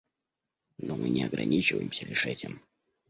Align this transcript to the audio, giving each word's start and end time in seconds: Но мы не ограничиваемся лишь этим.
Но 0.79 0.95
мы 0.95 1.09
не 1.09 1.23
ограничиваемся 1.25 2.07
лишь 2.07 2.25
этим. 2.25 2.59